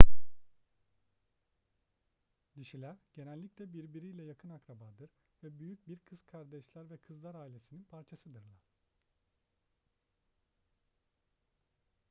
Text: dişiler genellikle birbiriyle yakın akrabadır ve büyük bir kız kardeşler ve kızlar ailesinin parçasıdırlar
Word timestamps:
dişiler 2.57 2.97
genellikle 3.13 3.73
birbiriyle 3.73 4.23
yakın 4.23 4.49
akrabadır 4.49 5.09
ve 5.43 5.59
büyük 5.59 5.87
bir 5.87 5.99
kız 5.99 6.23
kardeşler 6.23 6.89
ve 6.89 6.97
kızlar 6.97 7.35
ailesinin 7.35 7.83
parçasıdırlar 7.83 8.61